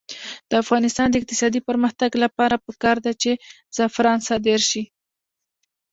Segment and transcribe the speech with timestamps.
[0.49, 3.31] د افغانستان د اقتصادي پرمختګ لپاره پکار ده چې
[3.75, 4.83] زعفران صادر شي.